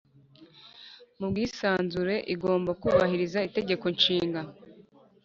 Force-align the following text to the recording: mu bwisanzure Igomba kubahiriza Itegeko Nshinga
mu 1.19 1.27
bwisanzure 1.31 2.15
Igomba 2.33 2.71
kubahiriza 2.81 3.39
Itegeko 3.49 3.85
Nshinga 3.95 4.41